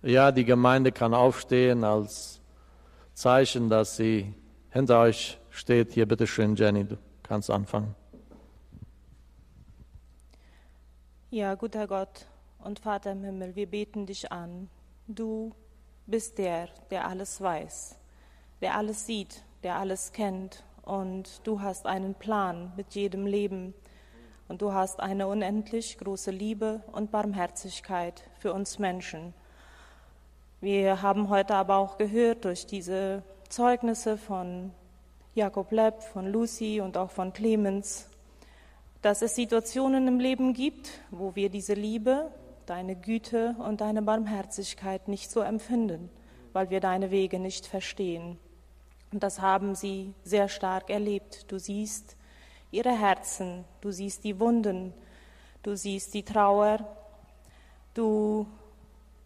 [0.02, 2.42] Ja, die Gemeinde kann aufstehen als
[3.14, 4.34] Zeichen, dass sie
[4.70, 5.94] hinter euch steht.
[5.94, 7.96] Hier, bitteschön, Jenny, du kannst anfangen.
[11.32, 12.28] Ja, guter Gott
[12.60, 14.70] und Vater im Himmel, wir beten dich an.
[15.08, 15.56] Du
[16.06, 17.96] bist der, der alles weiß,
[18.62, 20.64] der alles sieht, der alles kennt.
[20.84, 23.74] Und du hast einen Plan mit jedem Leben.
[24.50, 29.34] Und du hast eine unendlich große Liebe und Barmherzigkeit für uns Menschen.
[30.60, 34.72] Wir haben heute aber auch gehört durch diese Zeugnisse von
[35.36, 38.08] Jakob Lepp, von Lucy und auch von Clemens,
[39.02, 42.32] dass es Situationen im Leben gibt, wo wir diese Liebe,
[42.66, 46.10] deine Güte und deine Barmherzigkeit nicht so empfinden,
[46.54, 48.38] weil wir deine Wege nicht verstehen.
[49.12, 51.52] Und das haben sie sehr stark erlebt.
[51.52, 52.18] Du siehst
[52.72, 54.94] ihre Herzen, du siehst die Wunden,
[55.62, 56.80] du siehst die Trauer,
[57.94, 58.48] du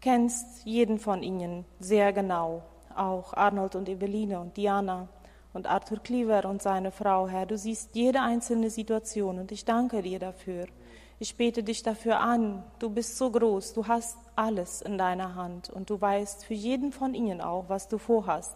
[0.00, 2.62] kennst jeden von ihnen sehr genau,
[2.94, 5.08] auch Arnold und Eveline und Diana
[5.54, 7.46] und Arthur Cleaver und seine Frau, Herr.
[7.46, 10.66] Du siehst jede einzelne Situation und ich danke dir dafür.
[11.20, 12.62] Ich bete dich dafür an.
[12.78, 16.92] Du bist so groß, du hast alles in deiner Hand und du weißt für jeden
[16.92, 18.54] von ihnen auch, was du vorhast,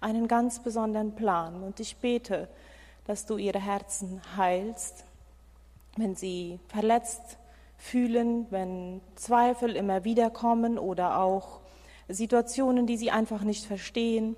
[0.00, 1.64] einen ganz besonderen Plan.
[1.64, 2.48] Und ich bete,
[3.04, 5.04] dass du ihre Herzen heilst,
[5.96, 7.36] wenn sie verletzt
[7.76, 11.60] fühlen, wenn Zweifel immer wieder kommen oder auch
[12.08, 14.36] Situationen, die sie einfach nicht verstehen,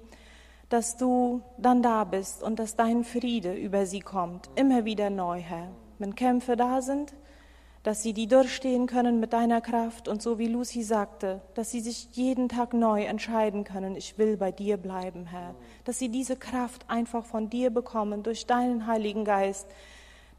[0.70, 5.40] dass du dann da bist und dass dein Friede über sie kommt, immer wieder neu,
[5.40, 5.68] Herr.
[5.98, 7.12] Wenn Kämpfe da sind,
[7.86, 11.78] dass sie die durchstehen können mit deiner Kraft und so wie Lucy sagte, dass sie
[11.78, 15.54] sich jeden Tag neu entscheiden können, ich will bei dir bleiben, Herr.
[15.84, 19.68] Dass sie diese Kraft einfach von dir bekommen durch deinen Heiligen Geist,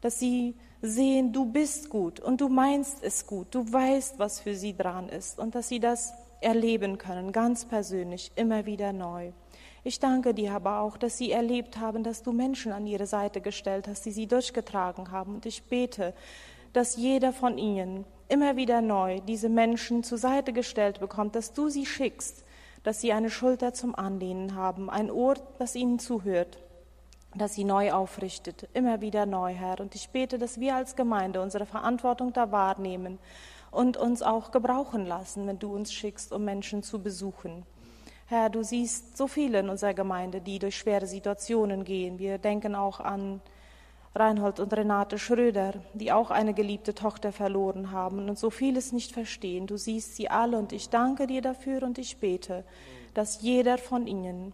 [0.02, 4.54] dass sie sehen, du bist gut und du meinst es gut, du weißt, was für
[4.54, 9.32] sie dran ist und dass sie das erleben können, ganz persönlich, immer wieder neu.
[9.84, 13.40] Ich danke dir aber auch, dass sie erlebt haben, dass du Menschen an ihre Seite
[13.40, 15.36] gestellt hast, die sie durchgetragen haben.
[15.36, 16.12] Und ich bete,
[16.72, 21.68] dass jeder von ihnen immer wieder neu diese Menschen zur Seite gestellt bekommt, dass du
[21.68, 22.44] sie schickst,
[22.82, 26.58] dass sie eine Schulter zum Anlehnen haben, ein Ohr, das ihnen zuhört,
[27.34, 29.80] dass sie neu aufrichtet, immer wieder neu, Herr.
[29.80, 33.18] Und ich bete, dass wir als Gemeinde unsere Verantwortung da wahrnehmen
[33.70, 37.64] und uns auch gebrauchen lassen, wenn du uns schickst, um Menschen zu besuchen.
[38.26, 42.18] Herr, du siehst so viele in unserer Gemeinde, die durch schwere Situationen gehen.
[42.18, 43.40] Wir denken auch an
[44.18, 49.12] Reinhold und Renate Schröder, die auch eine geliebte Tochter verloren haben und so vieles nicht
[49.12, 49.66] verstehen.
[49.66, 52.64] Du siehst sie alle und ich danke dir dafür und ich bete,
[53.14, 54.52] dass jeder von ihnen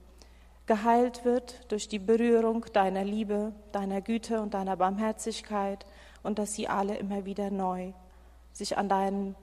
[0.66, 5.84] geheilt wird durch die Berührung deiner Liebe, deiner Güte und deiner Barmherzigkeit
[6.22, 7.92] und dass sie alle immer wieder neu
[8.52, 9.34] sich an dein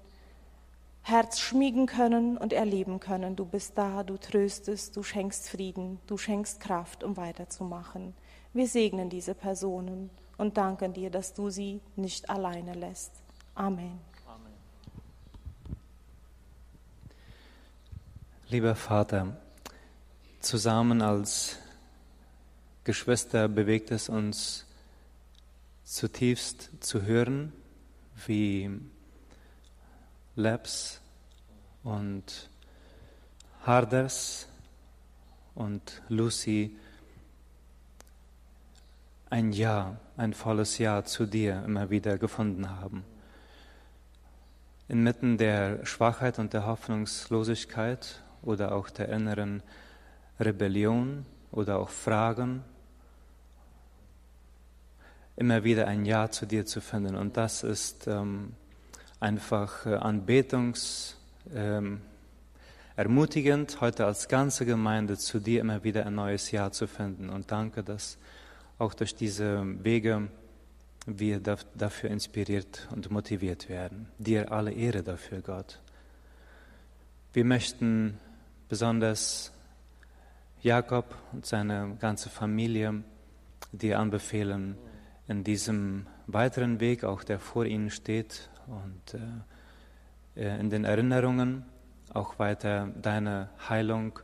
[1.04, 3.36] Herz schmiegen können und erleben können.
[3.36, 8.14] Du bist da, du tröstest, du schenkst Frieden, du schenkst Kraft, um weiterzumachen.
[8.54, 13.12] Wir segnen diese Personen und danken dir, dass du sie nicht alleine lässt.
[13.56, 14.00] Amen.
[14.28, 14.54] Amen.
[18.50, 19.38] Lieber Vater,
[20.42, 21.58] zusammen als
[22.84, 24.66] Geschwister bewegt es uns
[25.86, 27.54] zutiefst zu hören,
[28.26, 28.70] wie
[30.36, 31.00] Labs
[31.84, 32.50] und
[33.64, 34.48] Harders
[35.56, 36.76] und Lucy
[39.32, 43.06] ein Ja, ein volles Ja zu dir immer wieder gefunden haben.
[44.90, 49.64] Inmitten der Schwachheit und der Hoffnungslosigkeit oder auch der inneren
[50.38, 52.64] Rebellion oder auch Fragen,
[55.38, 57.16] immer wieder ein Ja zu dir zu finden.
[57.16, 58.52] Und das ist ähm,
[59.22, 61.16] einfach äh, Anbetungs
[61.56, 62.02] ähm,
[62.98, 67.30] ermutigend, heute als ganze Gemeinde zu dir immer wieder ein neues Ja zu finden.
[67.30, 68.18] Und danke, dass
[68.82, 70.30] auch durch diese Wege
[71.06, 74.08] wir dafür inspiriert und motiviert werden.
[74.18, 75.80] Dir alle Ehre dafür, Gott.
[77.34, 78.18] Wir möchten
[78.70, 79.52] besonders
[80.62, 83.04] Jakob und seine ganze Familie
[83.72, 84.78] dir anbefehlen,
[85.28, 89.14] in diesem weiteren Weg, auch der vor ihnen steht, und
[90.36, 91.66] äh, äh, in den Erinnerungen
[92.14, 94.20] auch weiter deine Heilung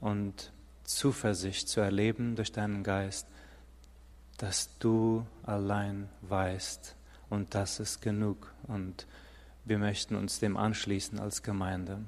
[0.00, 0.52] und
[0.84, 3.26] Zuversicht zu erleben durch deinen Geist,
[4.38, 6.96] dass du allein weißt
[7.28, 9.06] und das ist genug und
[9.64, 11.98] wir möchten uns dem anschließen als Gemeinde.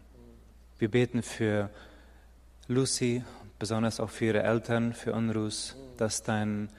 [0.79, 1.69] Wir beten für
[2.69, 3.23] Lucy,
[3.59, 6.71] besonders auch für ihre Eltern, für Unrus, dass dein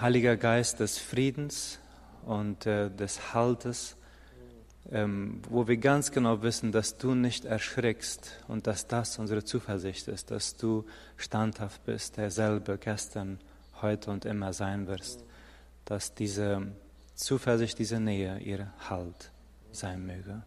[0.00, 1.78] Heiliger Geist des Friedens
[2.26, 3.96] und äh, des Haltes
[4.92, 10.08] ähm, wo wir ganz genau wissen, dass du nicht erschrickst und dass das unsere Zuversicht
[10.08, 10.84] ist, dass du
[11.16, 13.38] standhaft bist, derselbe gestern,
[13.84, 15.24] heute und immer sein wirst,
[15.84, 16.66] dass diese
[17.14, 19.30] Zuversicht, diese Nähe ihr Halt
[19.70, 20.42] sein möge.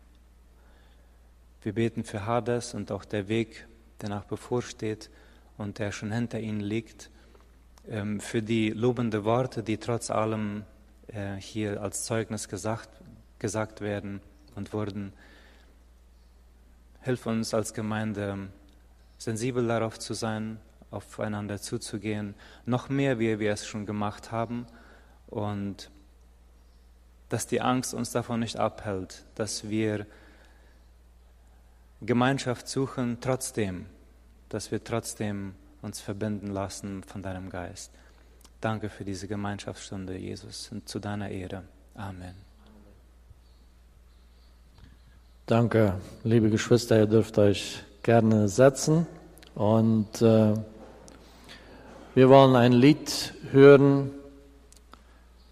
[1.61, 3.65] Wir beten für Hades und auch der Weg,
[4.01, 5.09] der nach bevorsteht
[5.57, 7.09] und der schon hinter ihnen liegt,
[7.87, 10.65] ähm, für die lobende Worte, die trotz allem
[11.07, 12.89] äh, hier als Zeugnis gesagt
[13.39, 14.21] gesagt werden
[14.55, 15.13] und wurden.
[17.01, 18.49] Hilf uns als Gemeinde,
[19.17, 20.59] sensibel darauf zu sein,
[20.91, 22.35] aufeinander zuzugehen,
[22.65, 24.67] noch mehr, wie wir es schon gemacht haben
[25.27, 25.89] und
[27.29, 30.05] dass die Angst uns davon nicht abhält, dass wir
[32.01, 33.87] Gemeinschaft suchen trotzdem,
[34.49, 37.91] dass wir trotzdem uns verbinden lassen von deinem Geist.
[38.61, 41.63] Danke für diese Gemeinschaftsstunde, Jesus, und zu deiner Ehre.
[41.95, 42.35] Amen.
[45.45, 49.07] Danke, liebe Geschwister, ihr dürft euch gerne setzen.
[49.55, 50.53] Und äh,
[52.17, 54.09] Wir wollen ein Lied hören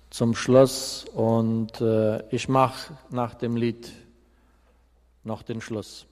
[0.09, 3.91] zum Schluss und äh, ich mache nach dem Lied
[5.23, 6.07] noch den Schluss.